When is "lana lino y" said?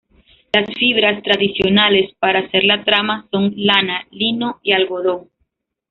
3.55-4.71